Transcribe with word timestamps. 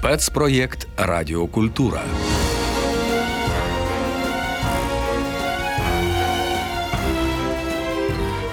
Спецпроєкт 0.00 0.88
Радіокультура. 0.96 2.02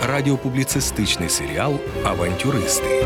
Радіопубліцистичний 0.07 1.29
серіал 1.29 1.79
Авантюристи. 2.03 3.05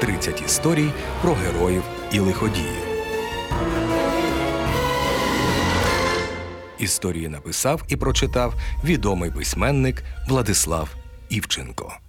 30 0.00 0.42
історій 0.46 0.90
про 1.22 1.34
героїв 1.34 1.82
і 2.12 2.18
лиходіїв. 2.18 2.84
Історії 6.78 7.28
написав 7.28 7.82
і 7.88 7.96
прочитав 7.96 8.54
відомий 8.84 9.30
письменник 9.30 10.04
Владислав 10.28 10.88
Івченко. 11.28 12.03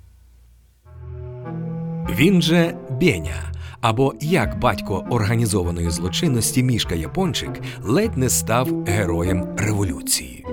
Він 2.09 2.41
же 2.41 2.77
Беня, 2.89 3.51
або 3.81 4.13
як 4.21 4.59
батько 4.59 5.05
організованої 5.09 5.89
злочинності 5.89 6.63
Мішка 6.63 6.95
Япончик 6.95 7.49
ледь 7.83 8.17
не 8.17 8.29
став 8.29 8.83
героєм 8.83 9.47
революції. 9.57 10.45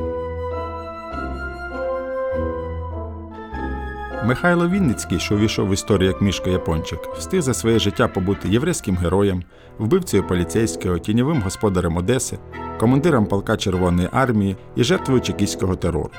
Михайло 4.26 4.68
Вінницький, 4.68 5.18
що 5.18 5.34
увійшов 5.34 5.68
в 5.68 5.72
історію 5.72 6.08
як 6.08 6.22
Мішка 6.22 6.50
Япончик, 6.50 6.98
встиг 7.18 7.40
за 7.40 7.54
своє 7.54 7.78
життя 7.78 8.08
побути 8.08 8.48
єврейським 8.48 8.96
героєм, 8.96 9.42
вбивцею 9.78 10.26
поліцейського, 10.26 10.98
тіньовим 10.98 11.42
господарем 11.42 11.96
Одеси, 11.96 12.38
командиром 12.80 13.26
полка 13.26 13.56
Червоної 13.56 14.08
армії 14.12 14.56
і 14.76 14.84
жертвою 14.84 15.20
чекістського 15.20 15.76
терору. 15.76 16.10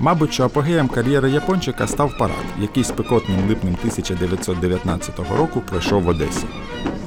Мабуть, 0.00 0.32
що 0.32 0.44
апогеєм 0.44 0.88
кар'єри 0.88 1.30
Япончика 1.30 1.86
став 1.86 2.18
парад, 2.18 2.44
який 2.60 2.84
спекотним 2.84 3.48
липнем 3.48 3.74
1919 3.78 5.18
року 5.38 5.62
пройшов 5.70 6.02
в 6.02 6.08
Одесі. 6.08 6.46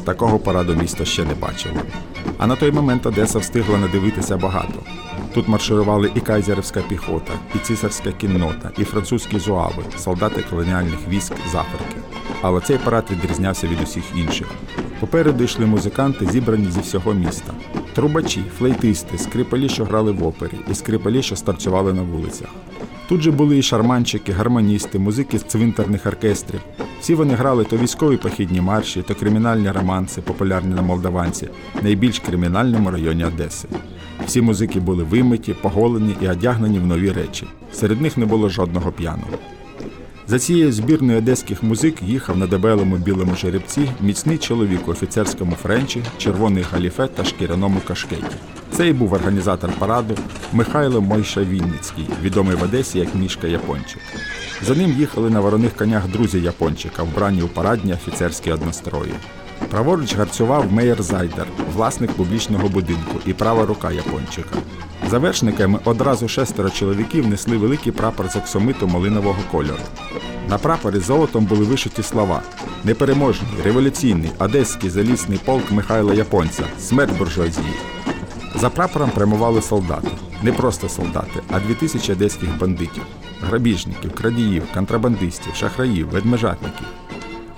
Такого 0.06 0.40
параду 0.40 0.76
місто 0.76 1.06
ще 1.06 1.26
не 1.26 1.34
бачило. 1.34 1.76
А 2.38 2.48
на 2.48 2.56
той 2.56 2.72
момент 2.72 3.06
Одеса 3.06 3.40
встигла 3.40 3.78
надивитися 3.78 4.38
багато. 4.38 4.74
Тут 5.34 5.48
марширували 5.48 6.12
і 6.16 6.20
кайзерівська 6.20 6.82
піхота, 6.82 7.34
і 7.56 7.58
цісарська 7.58 8.12
кіннота, 8.12 8.72
і 8.78 8.84
французькі 8.84 9.40
зуави, 9.40 9.84
солдати 9.98 10.44
колоніальних 10.50 11.08
військ 11.08 11.34
з 11.52 11.56
Африки. 11.56 11.96
Але 12.42 12.62
цей 12.62 12.78
парад 12.78 13.06
відрізнявся 13.12 13.68
від 13.68 13.82
усіх 13.82 14.04
інших. 14.16 14.48
Попереду 15.00 15.44
йшли 15.44 15.66
музиканти, 15.66 16.26
зібрані 16.26 16.72
зі 16.72 16.80
всього 16.80 17.14
міста. 17.14 17.54
Трубачі, 17.94 18.44
флейтисти, 18.58 19.18
скрипалі, 19.18 19.70
що 19.70 19.86
грали 19.86 20.12
в 20.12 20.28
опері, 20.28 20.58
і 20.72 20.74
скрипалі, 20.74 21.24
що 21.24 21.36
старцювали 21.36 21.94
на 21.94 22.02
вулицях. 22.02 22.48
Тут 23.10 23.22
же 23.22 23.32
були 23.32 23.58
і 23.58 23.62
шарманчики, 23.62 24.32
гармоністи, 24.32 25.00
музики 25.00 25.40
з 25.40 25.44
цвинтарних 25.44 26.06
оркестрів. 26.06 26.62
Всі 27.02 27.16
вони 27.16 27.34
грали 27.34 27.64
то 27.64 27.78
військові 27.78 28.18
похідні 28.18 28.62
марші, 28.62 29.02
то 29.02 29.16
кримінальні 29.16 29.72
романси, 29.72 30.22
популярні 30.22 30.76
на 30.76 30.82
Молдаванці, 30.82 31.50
найбільш 31.82 32.20
кримінальному 32.20 32.92
районі 32.92 33.26
Одеси. 33.26 33.68
Всі 34.26 34.42
музики 34.42 34.80
були 34.80 35.04
вимиті, 35.04 35.54
поголені 35.54 36.16
і 36.22 36.28
одягнені 36.28 36.80
в 36.80 36.86
нові 36.86 37.12
речі. 37.12 37.48
Серед 37.74 38.02
них 38.02 38.18
не 38.18 38.26
було 38.26 38.50
жодного 38.50 38.92
п'яного. 38.92 39.38
За 40.30 40.40
цією 40.40 40.72
збірною 40.72 41.18
одеських 41.18 41.64
музик 41.64 42.02
їхав 42.02 42.38
на 42.38 42.48
дебелому 42.48 42.98
білому 42.98 43.36
жеребці 43.36 43.90
міцний 44.02 44.38
чоловік 44.38 44.88
у 44.88 44.92
офіцерському 44.92 45.56
френчі, 45.56 46.04
червоний 46.18 46.64
галіфе 46.72 47.08
та 47.08 47.24
шкіряному 47.24 47.80
кашкеті. 47.88 48.36
Це 48.72 48.88
і 48.88 48.94
був 48.94 49.14
організатор 49.14 49.72
параду 49.80 50.18
Михайло 50.54 51.02
Мойша 51.02 51.42
Вінницький, 51.42 52.08
відомий 52.22 52.56
в 52.56 52.64
Одесі 52.64 53.00
як 53.00 53.16
Мішка 53.16 53.48
Япончик. 53.48 54.02
За 54.62 54.76
ним 54.76 54.92
їхали 54.92 55.30
на 55.30 55.40
вороних 55.40 55.76
конях 55.76 56.08
друзі 56.08 56.42
Япончика, 56.42 57.04
вбрані 57.04 57.42
у 57.42 57.48
парадні 57.48 57.94
офіцерські 57.94 58.52
однострої. 58.52 59.14
Праворуч 59.70 60.16
гарцював 60.16 60.72
Мейер 60.72 61.04
Зайдер, 61.04 61.48
власник 61.74 62.12
публічного 62.12 62.70
будинку 62.70 63.20
і 63.26 63.34
права 63.34 63.66
рука 63.66 63.92
Япончика. 63.92 64.56
За 65.10 65.18
вершниками 65.18 65.80
одразу 65.86 66.28
шестеро 66.28 66.70
чоловіків 66.70 67.28
несли 67.28 67.58
великий 67.58 67.92
прапор 67.92 68.30
з 68.30 68.36
оксомиту 68.36 68.88
малинового 68.88 69.40
кольору. 69.52 69.84
На 70.50 70.58
прапорі 70.58 71.00
золотом 71.00 71.46
були 71.46 71.66
вишиті 71.66 72.04
слова 72.04 72.42
Непереможний, 72.84 73.52
революційний, 73.64 74.32
одеський 74.40 74.90
залісний 74.90 75.40
полк 75.46 75.72
Михайла 75.72 76.14
Японця, 76.14 76.64
смерть 76.80 77.18
буржуазії. 77.18 77.74
За 78.56 78.70
прапором 78.70 79.10
прямували 79.10 79.62
солдати. 79.62 80.08
Не 80.44 80.52
просто 80.52 80.90
солдати, 80.90 81.42
а 81.52 81.60
дві 81.60 81.74
тисячі 81.74 82.14
одеських 82.14 82.58
бандитів, 82.58 83.04
грабіжників, 83.42 84.16
крадіїв, 84.16 84.64
контрабандистів, 84.74 85.56
шахраїв, 85.56 86.10
ведмежатників. 86.10 86.86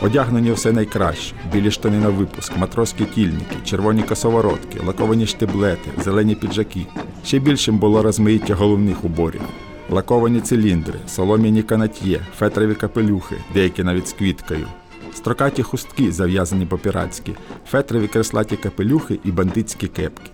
Одягнені 0.01 0.51
все 0.51 0.71
найкраще: 0.71 1.35
білі 1.53 1.71
штани 1.71 1.97
на 1.97 2.09
випуск, 2.09 2.57
матроські 2.57 3.05
тільники, 3.05 3.55
червоні 3.65 4.03
косоворотки, 4.03 4.79
лаковані 4.87 5.25
штиблети, 5.25 5.89
зелені 6.03 6.35
піджаки. 6.35 6.85
Ще 7.25 7.39
більшим 7.39 7.77
було 7.77 8.03
розмаїття 8.03 8.55
головних 8.55 9.05
уборів. 9.05 9.41
Лаковані 9.89 10.41
циліндри, 10.41 10.99
солом'яні 11.07 11.63
канат'є, 11.63 12.19
фетрові 12.37 12.75
капелюхи, 12.75 13.35
деякі 13.53 13.83
навіть 13.83 14.07
з 14.07 14.13
квіткою, 14.13 14.67
строкаті 15.13 15.63
хустки, 15.63 16.11
зав'язані 16.11 16.65
по-піратськи, 16.65 17.33
фетрові 17.67 18.07
креслаті 18.07 18.57
капелюхи 18.57 19.19
і 19.23 19.31
бандитські 19.31 19.87
кепки. 19.87 20.31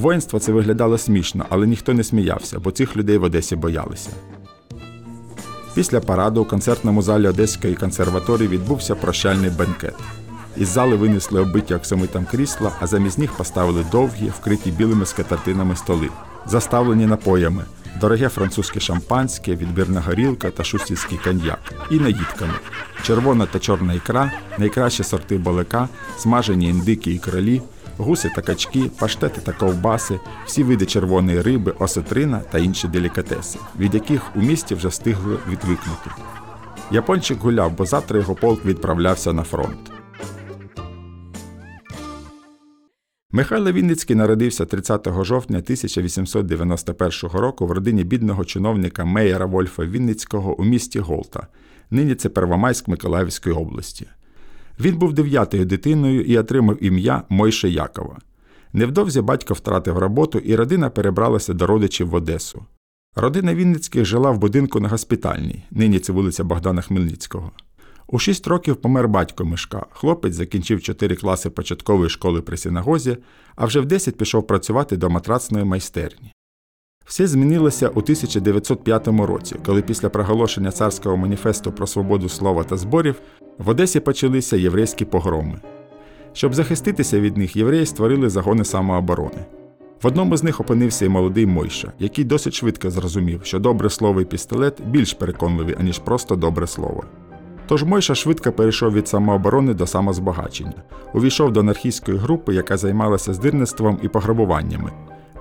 Воїнство 0.00 0.38
це 0.38 0.52
виглядало 0.52 0.98
смішно, 0.98 1.46
але 1.48 1.66
ніхто 1.66 1.94
не 1.94 2.04
сміявся, 2.04 2.58
бо 2.58 2.70
цих 2.70 2.96
людей 2.96 3.18
в 3.18 3.22
Одесі 3.22 3.56
боялися. 3.56 4.10
Після 5.74 6.00
параду 6.00 6.42
у 6.42 6.44
концертному 6.44 7.02
залі 7.02 7.28
Одеської 7.28 7.74
консерваторії 7.74 8.48
відбувся 8.48 8.94
прощальний 8.94 9.50
бенкет. 9.50 9.94
Із 10.56 10.68
зали 10.68 10.96
винесли 10.96 11.40
оббиті 11.40 11.74
оксамитом 11.74 12.24
крісла, 12.24 12.72
а 12.80 12.86
замість 12.86 13.18
них 13.18 13.32
поставили 13.32 13.84
довгі, 13.92 14.32
вкриті 14.40 14.70
білими 14.78 15.06
скатертинами 15.06 15.76
столи, 15.76 16.08
заставлені 16.46 17.06
напоями, 17.06 17.64
дороге 18.00 18.28
французьке 18.28 18.80
шампанське, 18.80 19.54
відбірна 19.56 20.00
горілка 20.00 20.50
та 20.50 20.64
шустівський 20.64 21.18
коньяк, 21.24 21.72
і 21.90 21.94
наїдками, 21.94 22.54
червона 23.02 23.46
та 23.46 23.58
чорна 23.58 23.94
ікра, 23.94 24.32
найкращі 24.58 25.04
сорти 25.04 25.38
балика, 25.38 25.88
смажені 26.18 26.68
індики 26.68 27.12
і 27.12 27.18
кролі, 27.18 27.62
гуси 27.98 28.30
та 28.34 28.42
качки, 28.42 28.90
паштети 28.98 29.40
та 29.40 29.52
ковбаси, 29.52 30.20
всі 30.46 30.62
види 30.62 30.86
червоної 30.86 31.42
риби, 31.42 31.74
осетрина 31.78 32.40
та 32.50 32.58
інші 32.58 32.88
делікатеси, 32.88 33.58
від 33.78 33.94
яких 33.94 34.36
у 34.36 34.40
місті 34.40 34.74
вже 34.74 34.88
встигли 34.88 35.36
відвикнути. 35.48 36.10
Япончик 36.90 37.38
гуляв, 37.38 37.76
бо 37.76 37.86
завтра 37.86 38.18
його 38.18 38.34
полк 38.34 38.64
відправлявся 38.64 39.32
на 39.32 39.42
фронт. 39.42 39.92
Михайло 43.32 43.72
Вінницький 43.72 44.16
народився 44.16 44.66
30 44.66 45.08
жовтня 45.24 45.58
1891 45.58 47.30
року 47.40 47.66
в 47.66 47.72
родині 47.72 48.04
бідного 48.04 48.44
чиновника 48.44 49.04
Меєра 49.04 49.46
Вольфа 49.46 49.84
Вінницького 49.84 50.60
у 50.60 50.64
місті 50.64 50.98
Голта. 50.98 51.46
Нині 51.90 52.14
це 52.14 52.28
Первомайськ 52.28 52.88
Миколаївської 52.88 53.54
області. 53.54 54.06
Він 54.80 54.96
був 54.96 55.12
дев'ятою 55.12 55.64
дитиною 55.64 56.22
і 56.22 56.38
отримав 56.38 56.84
ім'я 56.84 57.22
Мойше 57.28 57.68
Якова. 57.68 58.18
Невдовзі 58.72 59.20
батько 59.20 59.54
втратив 59.54 59.98
роботу, 59.98 60.38
і 60.38 60.56
родина 60.56 60.90
перебралася 60.90 61.54
до 61.54 61.66
родичів 61.66 62.08
в 62.08 62.14
Одесу. 62.14 62.64
Родина 63.16 63.54
Вінницьких 63.54 64.04
жила 64.04 64.30
в 64.30 64.38
будинку 64.38 64.80
на 64.80 64.88
госпітальній, 64.88 65.64
нині 65.70 65.98
це 65.98 66.12
вулиця 66.12 66.44
Богдана 66.44 66.82
Хмельницького. 66.82 67.52
У 68.06 68.18
шість 68.18 68.46
років 68.46 68.76
помер 68.76 69.08
батько 69.08 69.44
Мишка. 69.44 69.86
Хлопець 69.90 70.34
закінчив 70.34 70.82
чотири 70.82 71.16
класи 71.16 71.50
початкової 71.50 72.10
школи 72.10 72.42
при 72.42 72.56
синагозі, 72.56 73.16
а 73.56 73.66
вже 73.66 73.80
в 73.80 73.86
десять 73.86 74.16
пішов 74.16 74.46
працювати 74.46 74.96
до 74.96 75.10
матрацної 75.10 75.64
майстерні. 75.64 76.32
Все 77.06 77.26
змінилося 77.26 77.88
у 77.88 77.98
1905 77.98 79.08
році, 79.08 79.56
коли 79.66 79.82
після 79.82 80.08
проголошення 80.08 80.70
царського 80.70 81.16
маніфесту 81.16 81.72
про 81.72 81.86
свободу 81.86 82.28
слова 82.28 82.64
та 82.64 82.76
зборів 82.76 83.20
в 83.58 83.68
Одесі 83.68 84.00
почалися 84.00 84.56
єврейські 84.56 85.04
погроми. 85.04 85.58
Щоб 86.32 86.54
захиститися 86.54 87.20
від 87.20 87.36
них, 87.36 87.56
євреї 87.56 87.86
створили 87.86 88.28
загони 88.28 88.64
самооборони. 88.64 89.44
В 90.02 90.06
одному 90.06 90.36
з 90.36 90.42
них 90.42 90.60
опинився 90.60 91.04
і 91.04 91.08
молодий 91.08 91.46
Мойша, 91.46 91.92
який 91.98 92.24
досить 92.24 92.54
швидко 92.54 92.90
зрозумів, 92.90 93.40
що 93.42 93.58
добре 93.58 93.90
слово 93.90 94.20
і 94.20 94.24
пістолет 94.24 94.82
більш 94.86 95.12
переконливі, 95.12 95.76
аніж 95.80 95.98
просто 95.98 96.36
добре 96.36 96.66
слово. 96.66 97.04
Тож 97.66 97.84
Мойша 97.84 98.14
швидко 98.14 98.52
перейшов 98.52 98.92
від 98.92 99.08
самооборони 99.08 99.74
до 99.74 99.86
самозбагачення, 99.86 100.82
увійшов 101.14 101.52
до 101.52 101.60
анархістської 101.60 102.18
групи, 102.18 102.54
яка 102.54 102.76
займалася 102.76 103.34
здирництвом 103.34 103.98
і 104.02 104.08
пограбуваннями. 104.08 104.92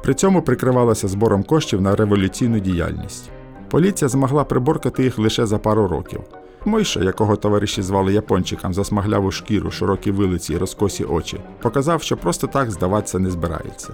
При 0.04 0.14
цьому 0.14 0.42
прикривалася 0.42 1.08
збором 1.08 1.44
коштів 1.44 1.82
на 1.82 1.96
революційну 1.96 2.60
діяльність. 2.60 3.30
Поліція 3.70 4.10
змогла 4.10 4.44
приборкати 4.44 5.04
їх 5.04 5.18
лише 5.18 5.46
за 5.46 5.58
пару 5.58 5.88
років. 5.88 6.22
Мойша, 6.68 7.00
якого 7.00 7.36
товариші 7.36 7.82
звали 7.82 8.14
япончикам 8.14 8.74
за 8.74 8.84
смагляву 8.84 9.32
шкіру, 9.32 9.72
широкі 9.72 10.12
вилиці 10.12 10.54
і 10.54 10.58
розкосі 10.58 11.04
очі, 11.04 11.40
показав, 11.62 12.02
що 12.02 12.18
просто 12.18 12.48
так 12.48 12.72
здаватися 12.72 13.20
не 13.20 13.30
збирається. 13.30 13.90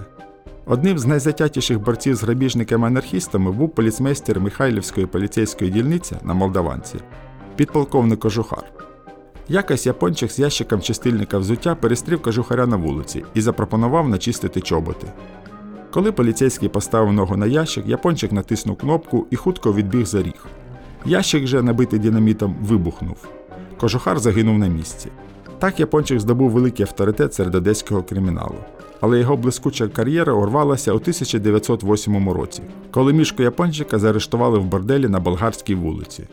Одним 0.66 0.98
з 0.98 1.06
найзатятіших 1.06 1.80
борців 1.80 2.14
з 2.14 2.24
грабіжниками-анархістами 2.24 3.52
був 3.52 3.74
поліцмейстер 3.74 4.40
Михайлівської 4.40 5.06
поліцейської 5.06 5.70
дільниці 5.70 6.16
на 6.22 6.34
Молдаванці 6.34 6.96
підполковник 7.56 8.20
Кожухар. 8.20 8.64
Якось 9.48 9.86
япончик 9.86 10.30
з 10.30 10.38
ящиком 10.38 10.80
чистильника 10.80 11.38
взуття 11.38 11.74
перестрів 11.74 12.22
кожухаря 12.22 12.66
на 12.66 12.76
вулиці 12.76 13.24
і 13.34 13.40
запропонував 13.40 14.08
начистити 14.08 14.60
чоботи. 14.60 15.06
Коли 15.90 16.12
поліцейський 16.12 16.68
поставив 16.68 17.12
ногу 17.12 17.36
на 17.36 17.46
ящик, 17.46 17.86
япончик 17.86 18.32
натиснув 18.32 18.76
кнопку 18.76 19.26
і 19.30 19.36
хутко 19.36 19.72
відбіг 19.72 20.06
за 20.06 20.22
ріг. 20.22 20.46
Ящик 21.06 21.46
же, 21.46 21.62
набитий 21.62 21.98
динамітом, 21.98 22.56
вибухнув. 22.62 23.16
Кожухар 23.80 24.18
загинув 24.18 24.58
на 24.58 24.66
місці. 24.66 25.08
Так 25.58 25.80
япончик 25.80 26.20
здобув 26.20 26.50
великий 26.50 26.86
авторитет 26.86 27.34
серед 27.34 27.54
одеського 27.54 28.02
криміналу. 28.02 28.54
Але 29.00 29.20
його 29.20 29.36
блискуча 29.36 29.88
кар'єра 29.88 30.32
урвалася 30.32 30.92
у 30.92 30.96
1908 30.96 32.30
році, 32.30 32.62
коли 32.90 33.12
мішку 33.12 33.42
япончика 33.42 33.98
заарештували 33.98 34.58
в 34.58 34.64
борделі 34.64 35.08
на 35.08 35.20
болгарській 35.20 35.74
вулиці. 35.74 36.24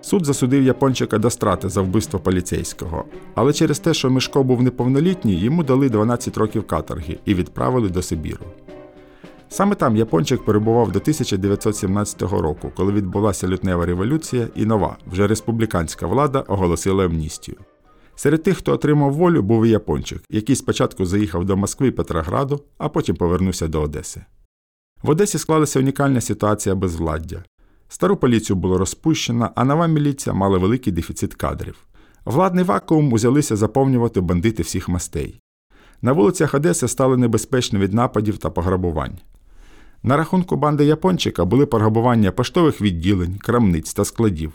Суд 0.00 0.24
засудив 0.24 0.62
япончика 0.62 1.18
до 1.18 1.30
страти 1.30 1.68
за 1.68 1.80
вбивство 1.80 2.20
поліцейського, 2.20 3.04
але 3.34 3.52
через 3.52 3.78
те, 3.78 3.94
що 3.94 4.10
Мишко 4.10 4.42
був 4.42 4.62
неповнолітній, 4.62 5.34
йому 5.34 5.64
дали 5.64 5.88
12 5.88 6.36
років 6.36 6.66
каторги 6.66 7.18
і 7.24 7.34
відправили 7.34 7.88
до 7.88 8.02
Сибіру. 8.02 8.44
Саме 9.48 9.74
там 9.74 9.96
Япончик 9.96 10.44
перебував 10.44 10.92
до 10.92 10.98
1917 10.98 12.22
року, 12.22 12.72
коли 12.76 12.92
відбулася 12.92 13.48
лютнева 13.48 13.86
революція, 13.86 14.48
і 14.54 14.66
нова, 14.66 14.96
вже 15.06 15.26
республіканська 15.26 16.06
влада 16.06 16.40
оголосила 16.40 17.04
амністію. 17.04 17.56
Серед 18.14 18.42
тих, 18.42 18.56
хто 18.58 18.72
отримав 18.72 19.12
волю, 19.12 19.42
був 19.42 19.66
і 19.66 19.70
Япончик, 19.70 20.22
який 20.30 20.56
спочатку 20.56 21.06
заїхав 21.06 21.44
до 21.44 21.56
Москви 21.56 21.90
Петрограду, 21.90 22.60
а 22.78 22.88
потім 22.88 23.16
повернувся 23.16 23.68
до 23.68 23.82
Одеси. 23.82 24.24
В 25.02 25.10
Одесі 25.10 25.38
склалася 25.38 25.78
унікальна 25.78 26.20
ситуація 26.20 26.74
безвладдя. 26.74 27.44
Стару 27.88 28.16
поліцію 28.16 28.56
було 28.56 28.78
розпущено, 28.78 29.50
а 29.54 29.64
нова 29.64 29.86
міліція 29.86 30.34
мала 30.34 30.58
великий 30.58 30.92
дефіцит 30.92 31.34
кадрів. 31.34 31.86
Владний 32.24 32.64
вакуум 32.64 33.12
узялися 33.12 33.56
заповнювати 33.56 34.20
бандити 34.20 34.62
всіх 34.62 34.88
мастей. 34.88 35.40
На 36.02 36.12
вулицях 36.12 36.54
Одеси 36.54 36.88
стали 36.88 37.16
небезпечні 37.16 37.78
від 37.78 37.92
нападів 37.92 38.38
та 38.38 38.50
пограбувань. 38.50 39.18
На 40.02 40.16
рахунку 40.16 40.56
банди 40.56 40.84
Япончика 40.84 41.44
були 41.44 41.66
пограбування 41.66 42.32
поштових 42.32 42.80
відділень, 42.80 43.38
крамниць 43.38 43.94
та 43.94 44.04
складів. 44.04 44.52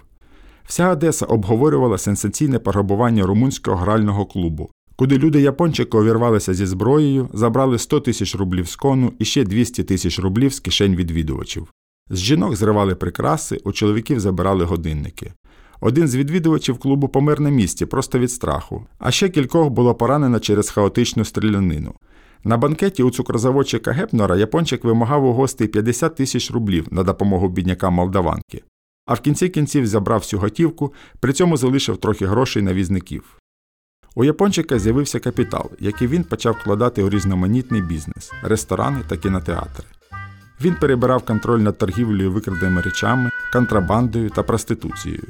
Вся 0.63 0.89
Одеса 0.89 1.25
обговорювала 1.25 1.97
сенсаційне 1.97 2.59
пограбування 2.59 3.25
румунського 3.25 3.77
грального 3.77 4.25
клубу, 4.25 4.71
куди 4.95 5.17
люди 5.17 5.41
Япончика 5.41 5.97
увірвалися 5.97 6.53
зі 6.53 6.65
зброєю, 6.65 7.29
забрали 7.33 7.77
100 7.77 7.99
тисяч 7.99 8.35
рублів 8.35 8.67
з 8.67 8.75
кону 8.75 9.13
і 9.19 9.25
ще 9.25 9.43
200 9.43 9.83
тисяч 9.83 10.19
рублів 10.19 10.53
з 10.53 10.59
кишень 10.59 10.95
відвідувачів. 10.95 11.67
З 12.09 12.19
жінок 12.19 12.55
зривали 12.55 12.95
прикраси, 12.95 13.61
у 13.63 13.71
чоловіків 13.71 14.19
забирали 14.19 14.65
годинники. 14.65 15.33
Один 15.81 16.07
з 16.07 16.15
відвідувачів 16.15 16.77
клубу 16.77 17.07
помер 17.07 17.39
на 17.39 17.49
місці 17.49 17.85
просто 17.85 18.19
від 18.19 18.31
страху, 18.31 18.85
а 18.99 19.11
ще 19.11 19.29
кількох 19.29 19.69
було 19.69 19.95
поранено 19.95 20.39
через 20.39 20.69
хаотичну 20.69 21.25
стрілянину. 21.25 21.93
На 22.43 22.57
банкеті 22.57 23.03
у 23.03 23.11
цукрозаводчика 23.11 23.91
Гепнора 23.91 24.37
япончик 24.37 24.83
вимагав 24.83 25.25
у 25.25 25.33
гостей 25.33 25.67
50 25.67 26.15
тисяч 26.15 26.51
рублів 26.51 26.87
на 26.91 27.03
допомогу 27.03 27.49
біднякам 27.49 27.93
молдаванки, 27.93 28.63
а 29.05 29.13
в 29.13 29.19
кінці 29.19 29.49
кінців 29.49 29.87
забрав 29.87 30.19
всю 30.19 30.39
готівку, 30.39 30.93
при 31.19 31.33
цьому 31.33 31.57
залишив 31.57 31.97
трохи 31.97 32.25
грошей 32.25 32.61
на 32.61 32.73
візників. 32.73 33.37
У 34.15 34.23
япончика 34.23 34.79
з'явився 34.79 35.19
капітал, 35.19 35.71
який 35.79 36.07
він 36.07 36.23
почав 36.23 36.57
вкладати 36.61 37.03
у 37.03 37.09
різноманітний 37.09 37.81
бізнес 37.81 38.31
ресторани 38.43 39.01
та 39.07 39.17
кінотеатри. 39.17 39.85
Він 40.61 40.75
перебирав 40.75 41.25
контроль 41.25 41.59
над 41.59 41.77
торгівлею 41.77 42.31
викраденими 42.31 42.81
речами, 42.81 43.29
контрабандою 43.53 44.29
та 44.29 44.43
проституцією. 44.43 45.27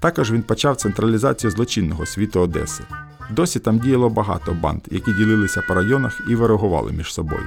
Також 0.00 0.32
він 0.32 0.42
почав 0.42 0.76
централізацію 0.76 1.50
злочинного 1.50 2.06
світу 2.06 2.40
Одеси. 2.40 2.84
Досі 3.30 3.58
там 3.58 3.78
діяло 3.78 4.10
багато 4.10 4.52
банд, 4.52 4.80
які 4.90 5.12
ділилися 5.12 5.62
по 5.68 5.74
районах 5.74 6.20
і 6.28 6.34
ворогували 6.34 6.92
між 6.92 7.14
собою. 7.14 7.46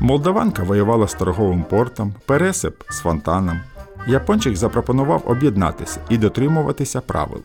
Молдаванка 0.00 0.62
воювала 0.62 1.08
з 1.08 1.14
торговим 1.14 1.62
портом, 1.62 2.14
Пересип 2.26 2.82
з 2.90 2.98
фонтаном. 2.98 3.60
Япончик 4.06 4.56
запропонував 4.56 5.22
об'єднатися 5.26 6.00
і 6.08 6.18
дотримуватися 6.18 7.00
правил. 7.00 7.40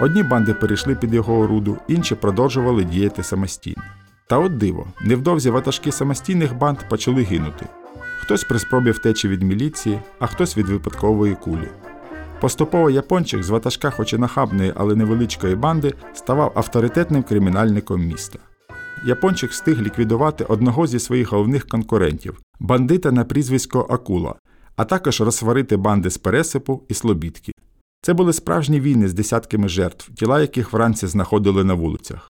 Одні 0.00 0.22
банди 0.22 0.54
перейшли 0.54 0.94
під 0.94 1.14
його 1.14 1.38
оруду, 1.38 1.76
інші 1.88 2.14
продовжували 2.14 2.84
діяти 2.84 3.22
самостійно. 3.22 3.82
Та 4.26 4.38
от 4.38 4.58
диво, 4.58 4.86
невдовзі 5.00 5.50
ватажки 5.50 5.92
самостійних 5.92 6.54
банд 6.54 6.78
почали 6.88 7.22
гинути. 7.22 7.66
Хтось 8.18 8.44
при 8.44 8.58
спробі 8.58 8.90
втечі 8.90 9.28
від 9.28 9.42
міліції, 9.42 10.00
а 10.18 10.26
хтось 10.26 10.56
від 10.56 10.68
випадкової 10.68 11.34
кулі. 11.34 11.68
Поступово 12.40 12.90
япончик 12.90 13.42
з 13.42 13.50
ватажка, 13.50 13.90
хоч 13.90 14.12
і 14.12 14.18
нахабної, 14.18 14.72
але 14.76 14.94
невеличкої 14.94 15.54
банди, 15.54 15.94
ставав 16.14 16.52
авторитетним 16.54 17.22
кримінальником 17.22 18.00
міста. 18.00 18.38
Япончик 19.06 19.50
встиг 19.50 19.82
ліквідувати 19.82 20.44
одного 20.44 20.86
зі 20.86 20.98
своїх 20.98 21.32
головних 21.32 21.66
конкурентів 21.68 22.40
бандита 22.60 23.12
на 23.12 23.24
прізвисько 23.24 23.86
Акула, 23.90 24.34
а 24.76 24.84
також 24.84 25.20
розсварити 25.20 25.76
банди 25.76 26.10
з 26.10 26.18
Пересипу 26.18 26.82
і 26.88 26.94
Слобідки. 26.94 27.52
Це 28.02 28.12
були 28.12 28.32
справжні 28.32 28.80
війни 28.80 29.08
з 29.08 29.14
десятками 29.14 29.68
жертв, 29.68 30.14
тіла 30.14 30.40
яких 30.40 30.72
вранці 30.72 31.06
знаходили 31.06 31.64
на 31.64 31.74
вулицях. 31.74 32.30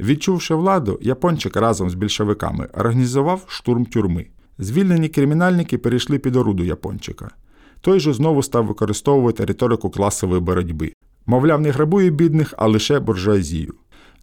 Відчувши 0.00 0.54
владу, 0.54 0.98
япончик 1.02 1.56
разом 1.56 1.90
з 1.90 1.94
більшовиками 1.94 2.68
організував 2.74 3.44
штурм 3.46 3.86
тюрми. 3.86 4.26
Звільнені 4.58 5.08
кримінальники 5.08 5.78
перейшли 5.78 6.18
під 6.18 6.36
оруду 6.36 6.64
япончика. 6.64 7.30
Той 7.80 8.00
же 8.00 8.12
знову 8.12 8.42
став 8.42 8.66
використовувати 8.66 9.44
риторику 9.44 9.90
класової 9.90 10.40
боротьби. 10.40 10.92
Мовляв, 11.26 11.60
не 11.60 11.70
грабує 11.70 12.10
бідних, 12.10 12.54
а 12.56 12.66
лише 12.66 13.00
буржуазію. 13.00 13.74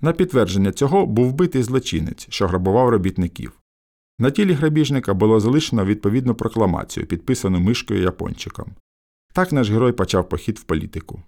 На 0.01 0.13
підтвердження 0.13 0.71
цього 0.71 1.06
був 1.06 1.30
вбитий 1.30 1.63
злочинець, 1.63 2.27
що 2.30 2.48
грабував 2.48 2.89
робітників. 2.89 3.51
На 4.19 4.31
тілі 4.31 4.54
грабіжника 4.54 5.13
було 5.13 5.39
залишено 5.39 5.86
відповідну 5.86 6.36
прокламацію, 6.36 7.06
підписану 7.06 7.59
мишкою 7.59 8.01
япончиком. 8.01 8.71
Так 9.33 9.51
наш 9.51 9.69
герой 9.69 9.92
почав 9.92 10.30
похід 10.30 10.59
в 10.59 10.63
політику. 10.63 11.21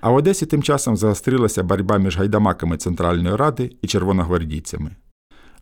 А 0.00 0.10
в 0.10 0.14
Одесі 0.14 0.46
тим 0.46 0.62
часом 0.62 0.96
загострилася 0.96 1.62
боротьба 1.62 1.98
між 1.98 2.16
гайдамаками 2.16 2.76
Центральної 2.76 3.36
Ради 3.36 3.70
і 3.82 3.86
червоногвардійцями. 3.86 4.96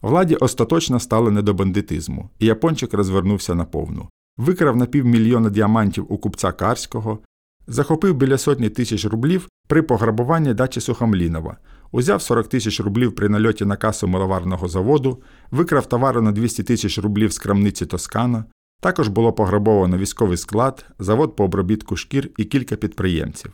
Владі 0.02 0.34
остаточно 0.34 1.00
стало 1.00 1.31
не 1.31 1.43
до 1.43 1.54
бандитизму, 1.54 2.31
і 2.38 2.46
япончик 2.46 2.94
розвернувся 2.94 3.54
наповну. 3.54 4.08
Викрав 4.37 4.77
на 4.77 4.87
півмільйона 4.87 5.50
діамантів 5.50 6.06
у 6.09 6.19
купця 6.19 6.53
Карського, 6.53 7.19
захопив 7.67 8.15
біля 8.15 8.38
сотні 8.38 8.69
тисяч 8.69 9.05
рублів 9.05 9.49
при 9.69 9.82
пограбуванні 9.82 10.55
дачі 10.55 10.81
Сухомлінова, 10.81 11.56
узяв 11.93 12.22
40 12.22 12.49
тисяч 12.49 12.81
рублів 12.81 13.15
при 13.15 13.29
нальоті 13.29 13.65
на 13.65 13.77
касу 13.77 14.08
миловарного 14.08 14.69
заводу, 14.69 15.22
викрав 15.51 15.87
товару 15.87 16.22
на 16.22 16.32
200 16.32 16.63
тисяч 16.63 16.99
рублів 16.99 17.32
з 17.32 17.39
крамниці 17.39 17.87
Тоскана. 17.87 18.44
Також 18.81 19.08
було 19.08 19.32
пограбовано 19.32 19.99
військовий 19.99 20.37
склад, 20.37 20.87
завод 20.99 21.37
по 21.37 21.44
обробітку 21.44 21.96
шкір 21.96 22.31
і 22.37 22.44
кілька 22.44 22.77
підприємців. 22.77 23.53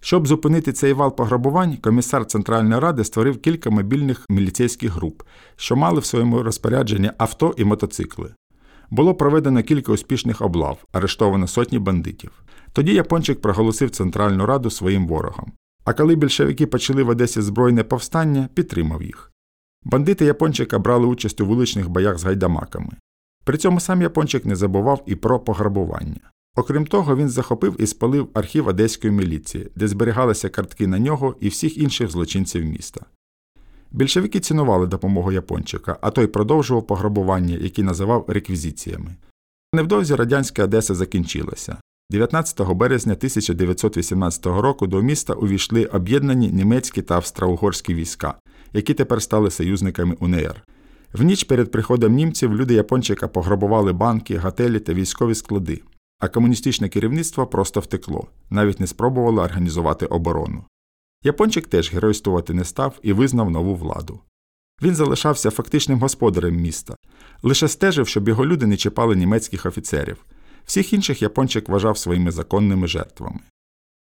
Щоб 0.00 0.26
зупинити 0.26 0.72
цей 0.72 0.92
вал 0.92 1.16
пограбувань, 1.16 1.76
комісар 1.76 2.26
Центральної 2.26 2.80
ради 2.80 3.04
створив 3.04 3.40
кілька 3.40 3.70
мобільних 3.70 4.26
міліцейських 4.28 4.92
груп, 4.92 5.22
що 5.56 5.76
мали 5.76 6.00
в 6.00 6.04
своєму 6.04 6.42
розпорядженні 6.42 7.10
авто 7.18 7.54
і 7.56 7.64
мотоцикли. 7.64 8.34
Було 8.90 9.14
проведено 9.14 9.62
кілька 9.62 9.92
успішних 9.92 10.40
облав, 10.40 10.84
арештовано 10.92 11.46
сотні 11.46 11.78
бандитів. 11.78 12.44
Тоді 12.72 12.94
Япончик 12.94 13.40
проголосив 13.40 13.90
Центральну 13.90 14.46
Раду 14.46 14.70
своїм 14.70 15.06
ворогом. 15.06 15.52
А 15.84 15.92
коли 15.92 16.14
більшовики 16.14 16.66
почали 16.66 17.02
в 17.02 17.08
Одесі 17.08 17.42
збройне 17.42 17.84
повстання, 17.84 18.48
підтримав 18.54 19.02
їх. 19.02 19.32
Бандити 19.84 20.24
Япончика 20.24 20.78
брали 20.78 21.06
участь 21.06 21.40
у 21.40 21.46
вуличних 21.46 21.88
боях 21.88 22.18
з 22.18 22.24
гайдамаками. 22.24 22.92
При 23.44 23.58
цьому 23.58 23.80
сам 23.80 24.02
Япончик 24.02 24.44
не 24.44 24.56
забував 24.56 25.02
і 25.06 25.14
про 25.14 25.40
пограбування. 25.40 26.30
Окрім 26.56 26.86
того, 26.86 27.16
він 27.16 27.28
захопив 27.28 27.80
і 27.82 27.86
спалив 27.86 28.28
архів 28.34 28.68
одеської 28.68 29.12
міліції, 29.12 29.68
де 29.76 29.88
зберігалися 29.88 30.48
картки 30.48 30.86
на 30.86 30.98
нього 30.98 31.36
і 31.40 31.48
всіх 31.48 31.78
інших 31.78 32.10
злочинців 32.10 32.64
міста. 32.64 33.06
Більшовики 33.92 34.40
цінували 34.40 34.86
допомогу 34.86 35.32
Япончика, 35.32 35.98
а 36.00 36.10
той 36.10 36.26
продовжував 36.26 36.86
пограбування, 36.86 37.56
які 37.60 37.82
називав 37.82 38.24
реквізиціями. 38.28 39.16
Невдовзі 39.74 40.14
радянська 40.14 40.64
Одеса 40.64 40.94
закінчилася. 40.94 41.76
19 42.10 42.60
березня 42.60 43.12
1918 43.12 44.46
року 44.46 44.86
до 44.86 45.02
міста 45.02 45.32
увійшли 45.32 45.84
об'єднані 45.84 46.48
німецькі 46.48 47.02
та 47.02 47.16
австро-угорські 47.16 47.94
війська, 47.94 48.34
які 48.72 48.94
тепер 48.94 49.22
стали 49.22 49.50
союзниками 49.50 50.16
УНР. 50.20 50.62
В 51.12 51.22
ніч 51.22 51.44
перед 51.44 51.70
приходом 51.70 52.12
німців 52.12 52.54
люди 52.54 52.74
Япончика 52.74 53.28
пограбували 53.28 53.92
банки, 53.92 54.38
готелі 54.38 54.78
та 54.80 54.94
військові 54.94 55.34
склади, 55.34 55.82
а 56.18 56.28
комуністичне 56.28 56.88
керівництво 56.88 57.46
просто 57.46 57.80
втекло, 57.80 58.26
навіть 58.50 58.80
не 58.80 58.86
спробувало 58.86 59.42
організувати 59.42 60.06
оборону. 60.06 60.64
Япончик 61.24 61.66
теж 61.66 61.92
геройствувати 61.92 62.54
не 62.54 62.64
став 62.64 62.98
і 63.02 63.12
визнав 63.12 63.50
нову 63.50 63.74
владу. 63.74 64.20
Він 64.82 64.94
залишався 64.94 65.50
фактичним 65.50 66.00
господарем 66.00 66.56
міста, 66.56 66.96
лише 67.42 67.68
стежив, 67.68 68.08
щоб 68.08 68.28
його 68.28 68.46
люди 68.46 68.66
не 68.66 68.76
чіпали 68.76 69.16
німецьких 69.16 69.66
офіцерів. 69.66 70.24
Всіх 70.64 70.92
інших 70.92 71.22
япончик 71.22 71.68
вважав 71.68 71.98
своїми 71.98 72.30
законними 72.30 72.86
жертвами. 72.86 73.40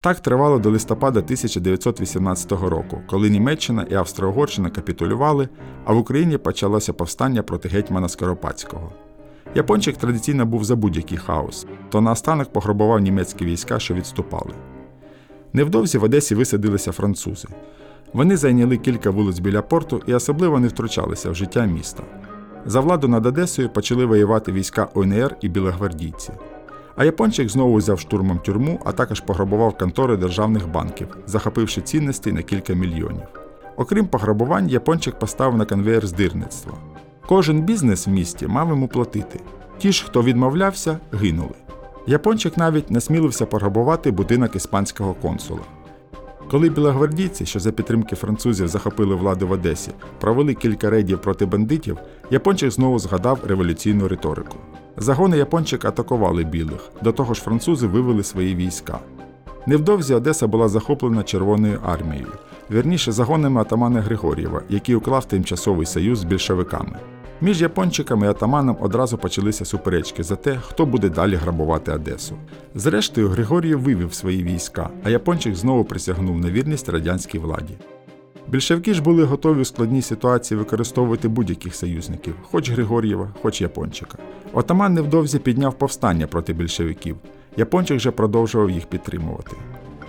Так 0.01 0.20
тривало 0.20 0.60
до 0.60 0.70
листопада 0.70 1.20
1918 1.20 2.51
року, 2.51 3.01
коли 3.08 3.30
Німеччина 3.30 3.88
і 3.89 3.94
Австро-Угорщина 3.94 4.70
капітулювали, 4.70 5.50
а 5.86 5.94
в 5.94 5.98
Україні 5.98 6.38
почалося 6.38 6.94
повстання 6.94 7.44
проти 7.44 7.70
гетьмана 7.70 8.10
Скоропадського. 8.10 8.94
Япончик 9.56 9.98
традиційно 9.98 10.46
був 10.46 10.63
за 10.63 10.75
будь-який 10.75 11.18
хаос, 11.18 11.65
то 11.89 12.01
наостанок 12.01 12.53
пограбував 12.53 13.00
німецькі 13.00 13.46
війська, 13.46 13.80
що 13.80 13.94
відступали. 13.94 14.53
Невдовзі 15.53 15.98
в 15.98 16.03
Одесі 16.03 16.36
висадилися 16.36 16.91
французи. 16.91 17.48
Вони 18.13 18.38
зайняли 18.38 18.77
кілька 18.77 19.10
вулиць 19.10 19.39
біля 19.39 19.62
порту 19.62 20.01
і 20.08 20.13
особливо 20.13 20.60
не 20.60 20.67
втручалися 20.67 21.29
в 21.31 21.36
життя 21.36 21.65
міста. 21.65 22.03
За 22.65 22.79
владу 22.79 23.08
над 23.08 23.25
Одесою 23.25 23.70
почали 23.70 24.05
воювати 24.05 24.51
війська 24.51 24.88
ОНР 24.93 25.36
і 25.41 25.50
білогвардійці. 25.50 26.31
А 26.96 27.05
япончик 27.05 27.50
знову 27.50 27.75
взяв 27.75 28.00
штурмом 28.00 28.39
тюрму, 28.39 28.79
а 28.86 28.91
також 28.91 29.20
пограбував 29.20 29.77
контори 29.77 30.17
державних 30.17 30.72
банків, 30.72 31.08
захопивши 31.27 31.81
цінності 31.81 32.31
на 32.31 32.41
кілька 32.41 32.74
мільйонів. 32.74 33.24
Окрім 33.75 34.08
пограбувань, 34.08 34.70
япончик 34.70 35.20
поставив 35.20 35.58
на 35.58 35.65
конвеєр 35.65 36.08
здирництва. 36.08 36.74
Кожен 37.27 37.62
бізнес 37.62 38.08
в 38.08 38.10
місті 38.10 38.48
мав 38.48 38.70
йому 38.70 38.88
платити. 38.88 39.39
Ті 39.77 39.91
ж, 39.91 40.05
хто 40.05 40.24
відмовлявся, 40.24 40.98
гинули. 41.12 41.55
Япончик 42.08 42.58
навіть 42.58 42.91
насмілився 42.91 43.46
пограбувати 43.46 44.12
будинок 44.12 44.55
іспанського 44.55 45.13
консула. 45.13 45.62
Коли 46.51 46.70
білогвардійці, 46.70 47.46
що 47.46 47.60
за 47.60 47.72
підтримки 47.72 48.15
французів 48.15 48.67
захопили 48.67 49.15
владу 49.15 49.48
в 49.48 49.51
Одесі, 49.51 49.91
провели 50.20 50.53
кілька 50.53 50.89
рейдів 50.89 51.22
проти 51.22 51.46
бандитів, 51.46 51.98
япончик 52.31 52.72
знову 52.72 53.00
згадав 53.00 53.39
революційну 53.48 54.08
риторику. 54.08 54.58
Загони 54.98 55.38
япончик 55.38 55.86
атакували 55.86 56.43
білих, 56.43 56.91
до 57.01 57.12
того 57.12 57.34
ж 57.34 57.41
французи 57.41 57.88
вивели 57.88 58.24
свої 58.24 58.55
війська. 58.55 59.00
Невдовзі 59.65 60.13
Одеса 60.13 60.48
була 60.48 60.67
захоплена 60.67 61.24
Червоною 61.24 61.79
армією, 61.86 62.31
вірніше 62.72 63.12
загонами 63.12 63.62
атамана 63.62 64.01
Григор'єва, 64.01 64.62
який 64.70 64.96
уклав 64.96 65.25
тимчасовий 65.25 65.86
союз 65.86 66.20
з 66.20 66.24
більшовиками. 66.24 67.00
Між 67.43 67.62
япончиками 67.62 68.27
і 68.27 68.29
атаманом 68.29 68.77
одразу 68.79 69.17
почалися 69.17 69.65
суперечки 69.65 70.24
за 70.24 70.36
те, 70.36 70.57
хто 70.62 70.86
буде 70.86 71.10
далі 71.10 71.36
грабувати 71.36 71.91
Одесу. 71.91 72.36
Зрештою, 72.75 73.29
Григор'єв 73.29 73.81
вивів 73.81 74.13
свої 74.13 74.43
війська, 74.43 74.89
а 75.03 75.10
япончик 75.10 75.55
знову 75.55 75.83
присягнув 75.83 76.39
на 76.39 76.51
вірність 76.51 76.89
радянській 76.89 77.39
владі. 77.39 77.74
Більшовики 78.48 78.93
ж 78.93 79.01
були 79.01 79.24
готові 79.24 79.62
у 79.62 79.65
складній 79.65 80.01
ситуації 80.01 80.57
використовувати 80.57 81.27
будь-яких 81.27 81.75
союзників, 81.75 82.36
хоч 82.41 82.69
Григор'єва, 82.71 83.29
хоч 83.41 83.62
Япончика. 83.62 84.17
Отаман 84.53 84.93
невдовзі 84.93 85.39
підняв 85.39 85.74
повстання 85.74 86.27
проти 86.27 86.53
більшовиків. 86.53 87.17
Япончик 87.57 88.00
же 88.00 88.12
продовжував 88.12 88.69
їх 88.69 88.86
підтримувати. 88.86 89.55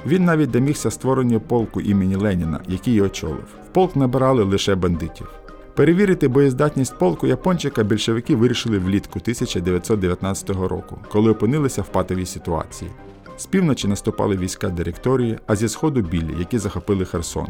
Він 0.07 0.25
навіть 0.25 0.51
домігся 0.51 0.91
створення 0.91 1.39
полку 1.39 1.81
імені 1.81 2.17
Леніна, 2.17 2.61
який 2.69 2.95
й 2.95 3.01
очолив. 3.01 3.45
В 3.65 3.73
полк 3.73 3.97
набирали 3.97 4.45
лише 4.45 4.75
бандитів. 4.75 5.42
Перевірити 5.75 6.29
боєздатність 6.29 6.99
полку 6.99 7.27
япончика 7.27 7.83
більшовики 7.83 8.37
вирішили 8.37 8.79
влітку 8.79 9.19
1919 9.19 10.51
року, 10.51 10.99
коли 11.09 11.31
опинилися 11.31 11.83
в 11.83 11.89
патовій 11.89 12.27
ситуації. 12.27 12.91
З 13.37 13.47
півночі 13.47 13.89
наступали 13.89 14.37
війська 14.37 14.69
директорії, 14.69 15.39
а 15.47 15.57
зі 15.57 15.69
сходу 15.69 16.01
білі, 16.01 16.35
які 16.39 16.59
захопили 16.59 17.05
Херсон. 17.05 17.47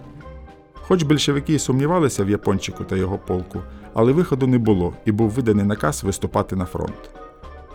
Хоч 0.75 1.03
більшовики 1.03 1.55
і 1.55 1.59
сумнівалися 1.59 2.25
в 2.25 2.31
япончику 2.31 2.85
та 2.85 2.97
його 2.97 3.19
полку, 3.19 3.61
але 3.95 4.13
виходу 4.13 4.47
не 4.47 4.59
було 4.59 4.95
і 5.05 5.13
був 5.13 5.31
виданий 5.31 5.65
наказ 5.65 6.05
виступати 6.05 6.57
на 6.57 6.65
фронт. 6.65 7.11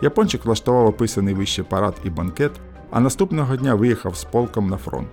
Япончик 0.02 0.44
влаштував 0.44 0.86
описаний 0.86 1.34
вище 1.34 1.62
парад 1.62 1.94
і 2.04 2.10
банкет, 2.10 2.52
а 2.90 3.00
наступного 3.00 3.56
дня 3.56 3.74
виїхав 3.74 4.16
з 4.16 4.24
полком 4.24 4.68
на 4.68 4.76
фронт. 4.76 5.10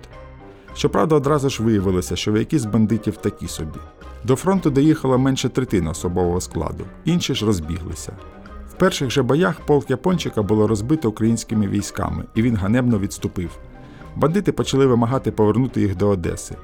Щоправда, 0.74 1.14
одразу 1.14 1.50
ж 1.50 1.62
виявилося, 1.62 2.16
що 2.16 2.32
вояки 2.32 2.58
з 2.58 2.64
бандитів 2.64 3.16
такі 3.16 3.48
собі. 3.48 3.78
До 4.26 4.36
фронту 4.36 4.70
доїхала 4.70 5.18
менше 5.18 5.48
третина 5.48 5.90
особового 5.90 6.40
складу, 6.40 6.84
інші 7.04 7.34
ж 7.34 7.46
розбіглися. 7.46 8.12
В 8.68 8.72
перших 8.78 9.10
же 9.10 9.22
боях 9.22 9.60
полк 9.60 9.90
япончика 9.90 10.42
було 10.42 10.66
розбито 10.66 11.08
українськими 11.08 11.68
військами, 11.68 12.24
і 12.34 12.42
він 12.42 12.56
ганебно 12.56 12.98
відступив. 12.98 13.58
Бандити 14.16 14.52
почали 14.52 14.86
вимагати 14.86 15.32
повернути 15.32 15.80
їх 15.80 15.96
до 15.96 16.08
Одеси. 16.08 16.56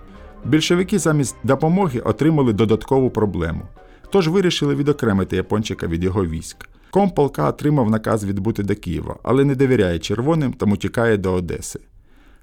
Більшовики 0.45 0.99
замість 0.99 1.37
допомоги 1.45 2.01
отримали 2.01 2.53
додаткову 2.53 3.11
проблему, 3.11 3.63
тож 4.11 4.29
вирішили 4.29 4.75
відокремити 4.75 5.37
япончика 5.37 5.87
від 5.87 6.05
його 6.05 6.27
військ. 6.27 6.69
Комполка 6.91 7.49
отримав 7.49 7.91
наказ 7.91 8.25
відбути 8.25 8.63
до 8.63 8.75
Києва, 8.75 9.17
але 9.23 9.45
не 9.45 9.55
довіряє 9.55 9.99
червоним, 9.99 10.53
тому 10.53 10.77
тікає 10.77 11.17
до 11.17 11.33
Одеси. 11.33 11.81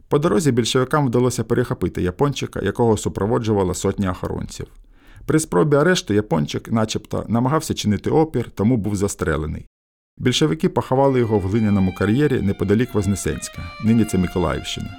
По 0.08 0.20
дорозі 0.20 0.52
більшовикам 0.52 1.08
вдалося 1.08 1.44
перехопити 1.44 2.02
япончика, 2.02 2.60
якого 2.64 2.98
супроводжувала 2.98 3.74
сотня 3.74 4.12
охоронців. 4.12 4.68
При 5.30 5.40
спробі 5.40 5.76
арешту 5.76 6.14
япончик, 6.14 6.72
начебто, 6.72 7.26
намагався 7.28 7.74
чинити 7.74 8.10
опір, 8.10 8.52
тому 8.56 8.78
був 8.78 8.96
застрелений. 8.96 9.66
Більшовики 10.18 10.70
поховали 10.70 11.20
його 11.20 11.40
в 11.40 11.42
глиняному 11.42 11.96
кар'єрі 11.96 12.42
неподалік 12.42 12.94
Вознесенська, 12.94 13.62
нині 13.84 14.06
це 14.06 14.18
Миколаївщина. 14.18 14.98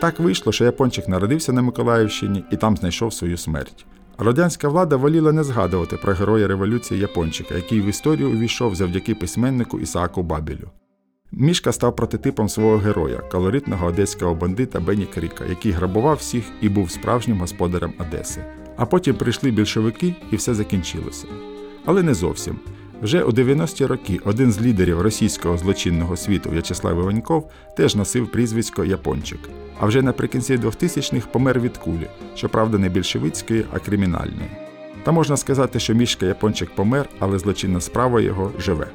Так 0.00 0.20
вийшло, 0.20 0.52
що 0.52 0.64
япончик 0.64 1.08
народився 1.08 1.52
на 1.52 1.62
Миколаївщині 1.62 2.44
і 2.52 2.56
там 2.56 2.76
знайшов 2.76 3.12
свою 3.12 3.36
смерть. 3.36 3.86
Радянська 4.18 4.68
влада 4.68 4.96
воліла 4.96 5.32
не 5.32 5.44
згадувати 5.44 5.96
про 5.96 6.12
героя 6.12 6.48
революції 6.48 7.00
Япончика, 7.00 7.54
який 7.54 7.80
в 7.80 7.86
історію 7.86 8.30
увійшов 8.30 8.74
завдяки 8.74 9.14
письменнику 9.14 9.80
Ісааку 9.80 10.22
Бабілю. 10.22 10.70
Мішка 11.32 11.72
став 11.72 11.96
прототипом 11.96 12.48
свого 12.48 12.76
героя, 12.76 13.18
колоритного 13.18 13.86
одеського 13.86 14.34
бандита 14.34 14.80
Бені 14.80 15.06
Кріка, 15.14 15.44
який 15.44 15.72
грабував 15.72 16.16
всіх 16.16 16.44
і 16.60 16.68
був 16.68 16.90
справжнім 16.90 17.40
господарем 17.40 17.92
Одеси. 17.98 18.44
А 18.82 18.86
потім 18.86 19.14
прийшли 19.14 19.50
більшовики 19.50 20.14
і 20.30 20.36
все 20.36 20.54
закінчилося. 20.54 21.26
Але 21.84 22.02
не 22.02 22.14
зовсім. 22.14 22.58
Вже 23.02 23.22
у 23.22 23.30
90-ті 23.30 23.86
роки 23.86 24.20
один 24.24 24.52
з 24.52 24.62
лідерів 24.62 25.00
російського 25.00 25.58
злочинного 25.58 26.16
світу 26.16 26.50
В'ячеслав 26.50 26.98
Іваньков 26.98 27.50
теж 27.76 27.96
носив 27.96 28.30
прізвисько 28.30 28.84
Япончик. 28.84 29.38
А 29.80 29.86
вже 29.86 30.02
наприкінці 30.02 30.56
2000-х 30.56 31.26
помер 31.26 31.60
від 31.60 31.76
кулі, 31.76 32.06
щоправда, 32.34 32.78
не 32.78 32.88
більшовицької, 32.88 33.64
а 33.72 33.78
кримінальної. 33.78 34.50
Та 35.02 35.12
можна 35.12 35.36
сказати, 35.36 35.80
що 35.80 35.94
мішка 35.94 36.26
Япончик 36.26 36.74
помер, 36.74 37.08
але 37.18 37.38
злочинна 37.38 37.80
справа 37.80 38.20
його 38.20 38.52
живе. 38.58 38.86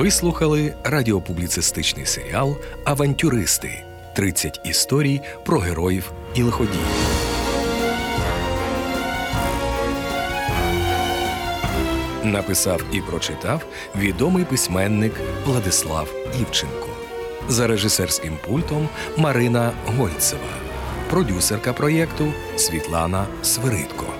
Ви 0.00 0.10
слухали 0.10 0.74
радіопубліцистичний 0.84 2.06
серіал 2.06 2.56
Авантюристи 2.84 3.84
30 4.16 4.60
історій 4.64 5.20
про 5.44 5.58
героїв 5.58 6.12
і 6.34 6.42
лиходіїв. 6.42 6.86
Написав 12.24 12.82
і 12.92 13.00
прочитав 13.00 13.66
відомий 13.96 14.44
письменник 14.44 15.12
Владислав 15.46 16.14
Івченко. 16.40 16.88
За 17.48 17.66
режисерським 17.66 18.38
пультом 18.46 18.88
Марина 19.16 19.72
Гольцева, 19.86 20.52
продюсерка 21.10 21.72
проєкту 21.72 22.32
Світлана 22.56 23.26
Свиридко. 23.42 24.19